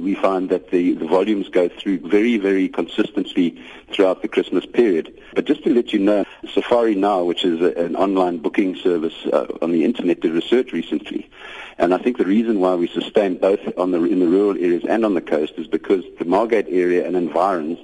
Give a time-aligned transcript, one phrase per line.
[0.00, 3.62] We find that the, the volumes go through very, very consistently
[3.92, 5.20] throughout the Christmas period.
[5.34, 9.14] But just to let you know, Safari Now, which is a, an online booking service
[9.32, 11.28] uh, on the internet, did research recently.
[11.78, 14.84] And I think the reason why we sustain both on the, in the rural areas
[14.88, 17.78] and on the coast is because the Margate area and environs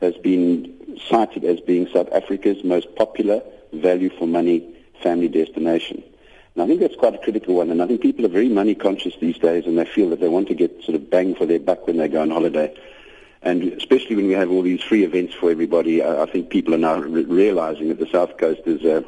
[0.00, 3.42] has been cited as being South Africa's most popular
[3.72, 6.02] value for money family destination.
[6.54, 7.70] And I think that's quite a critical one.
[7.70, 10.28] And I think people are very money conscious these days and they feel that they
[10.28, 12.74] want to get sort of bang for their buck when they go on holiday.
[13.42, 16.72] And especially when we have all these free events for everybody, I, I think people
[16.74, 19.04] are now re- realizing that the South Coast is a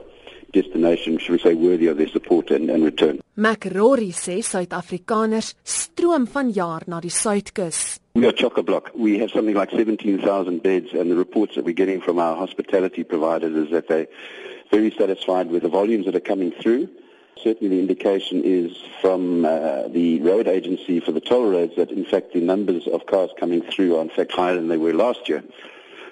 [0.53, 3.21] destination, should we say, worthy of their support and, and return.
[3.37, 8.01] McRory sê Suid-Afrikaners stroom vanjaar na die Suidkus.
[8.15, 8.91] We are chock-a-block.
[8.95, 13.05] We have something like 17,000 beds and the reports that we're getting from our hospitality
[13.05, 14.09] providers is that they're
[14.71, 16.89] very satisfied with the volumes that are coming through.
[17.43, 22.05] Certainly the indication is from uh, the road agency for the toll roads that in
[22.05, 25.29] fact the numbers of cars coming through are in fact higher than they were last
[25.29, 25.45] year.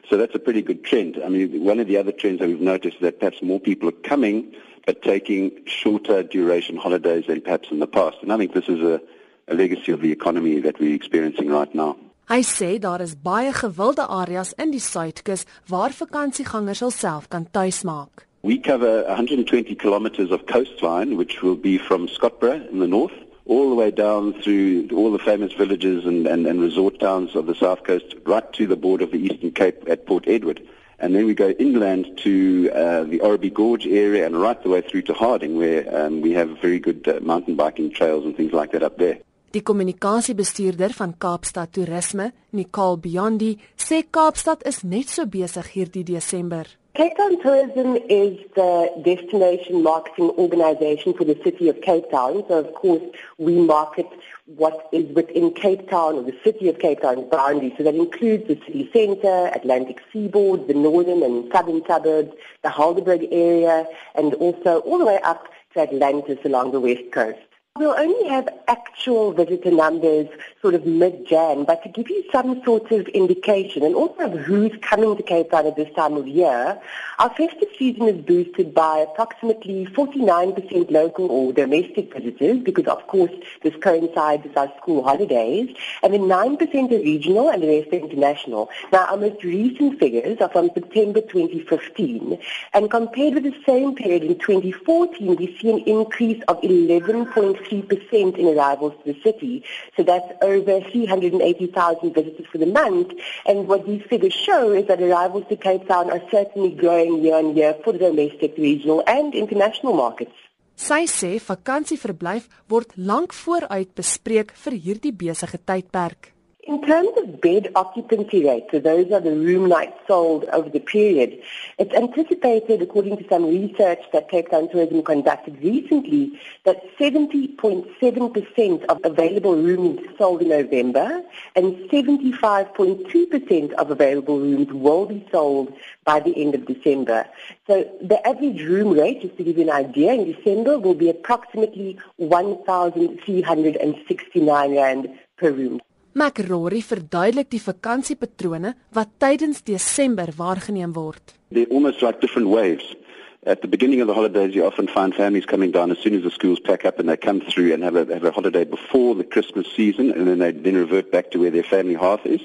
[0.08, 1.20] So that's a pretty good trend.
[1.24, 3.88] I mean, one of the other trends that we've noticed is that perhaps more people
[3.88, 4.54] are coming
[4.86, 8.18] but taking shorter duration holidays than perhaps in the past.
[8.22, 9.00] And I think this is a,
[9.48, 11.96] a legacy of the economy that we're experiencing right now.
[12.24, 18.24] Hy sê daar is baie gewilde areas in die Suidkus waar vakansiegangers hulself kan tuismaak.
[18.44, 23.14] We cover 120 kilometers of coastline, which will be from Scotborough in the north
[23.46, 27.46] all the way down through all the famous villages and, and, and resort towns of
[27.46, 30.60] the south coast, right to the border of the Eastern Cape at Port Edward.
[30.98, 34.82] And then we go inland to uh, the Oraby Gorge area and right the way
[34.82, 38.52] through to Harding, where um, we have very good uh, mountain biking trails and things
[38.52, 39.16] like that up there.
[39.54, 46.66] Die kommunikasiebestuurder van Kaapstad Toerisme, Nicole Biondi, sê Kaapstad is net so besig hierdie Desember.
[46.94, 52.44] Cape Town Tourism is the destination marketing organization for the city of Cape Town.
[52.46, 53.02] So, of course,
[53.36, 54.06] we market
[54.46, 57.72] what is within Cape Town or the city of Cape Town boundaries.
[57.76, 63.26] So that includes the city centre, Atlantic seaboard, the northern and southern suburbs, the Heidelberg
[63.32, 67.40] area, and also all the way up to Atlantis along the west coast.
[67.76, 70.28] We'll only have actual visitor numbers
[70.62, 74.70] sort of mid-Jan, but to give you some sort of indication and also of who's
[74.80, 76.80] coming to Cape Town at this time of year,
[77.18, 83.32] our festive season is boosted by approximately 49% local or domestic visitors because of course
[83.64, 85.74] this coincides with our school holidays,
[86.04, 88.70] and then 9% are regional and the rest are international.
[88.92, 92.38] Now our most recent figures are from September 2015,
[92.72, 97.32] and compared with the same period in 2014, we see an increase of 11.
[97.64, 99.64] 3% in arrivals to the city.
[99.96, 103.12] So that's over 380,000 visitors for the month.
[103.46, 107.36] And what these figures show is that arrivals to Cape Town are certainly growing year
[107.36, 110.34] on year for the domestic, regional and international markets.
[110.74, 116.33] Sy sê vakansieverblyf word lank vooruit bespreek vir hierdie besige tydperk.
[116.66, 120.80] In terms of bed occupancy rates, so those are the room nights sold over the
[120.80, 121.42] period,
[121.78, 128.98] it's anticipated, according to some research that Cape Town Tourism conducted recently, that 70.7% of
[129.04, 131.22] available rooms sold in November
[131.54, 135.70] and 75.2% of available rooms will be sold
[136.04, 137.26] by the end of December.
[137.66, 141.10] So the average room rate, just to give you an idea, in December will be
[141.10, 145.82] approximately 1,369 Rand per room.
[146.14, 151.34] McRory verduidelik die vakansiepatrone wat tydens Desember waargeneem word.
[151.50, 152.94] They're almost like different waves.
[153.42, 156.22] At the beginning of the holidays, you often find families coming down as soon as
[156.22, 159.16] the schools pack up and they come through and have a, have a holiday before
[159.16, 162.40] the Christmas season and then they then revert back to where their family hearth is.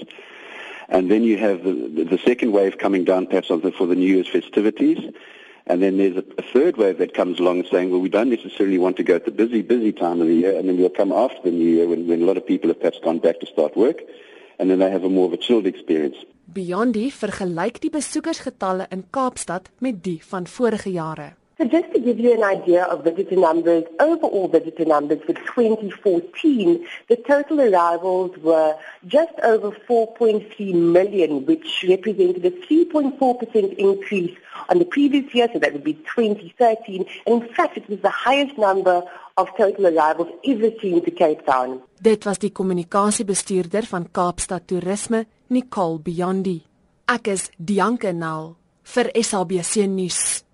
[0.89, 4.27] And then you have the, the second wave coming down perhaps for the New Year's
[4.27, 5.13] festivities.
[5.67, 8.77] And then there's a, a third wave that comes along saying, well, we don't necessarily
[8.77, 11.11] want to go at the busy, busy time of the year, and then we'll come
[11.11, 13.45] after the new year when, when a lot of people have perhaps gone back to
[13.45, 14.01] start work,
[14.57, 16.17] and then they have a more of a chilled experience.
[16.49, 21.33] Beyond die vergelyk die besoekersgetalle in Kaapstad met die van vorige jare.
[21.59, 26.87] So just to give you an idea of visitor numbers, overall visitor numbers for 2014,
[27.09, 28.77] the total arrivals were
[29.07, 34.37] just over 4.3 million, which represented a 3.4% increase
[34.69, 37.05] on the previous year, so that would be 2013.
[37.27, 39.03] And in fact, it was the highest number
[39.35, 41.81] of total arrivals ever seen to Cape Town.
[42.01, 46.61] Dit was die kommunikasiebestuurder van Kaapstad Toerisme, Nicole Biondi.
[47.11, 48.55] Ek is Dianke Nel
[48.95, 50.47] vir SABC nuus.